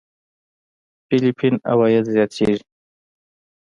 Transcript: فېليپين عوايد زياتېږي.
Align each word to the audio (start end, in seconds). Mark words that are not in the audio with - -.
فېليپين 1.07 1.53
عوايد 1.71 2.03
زياتېږي. 2.13 2.63